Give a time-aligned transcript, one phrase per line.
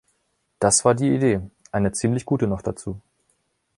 [0.57, 1.41] Das war die Idee,
[1.71, 2.99] eine ziemlich gute noch dazu.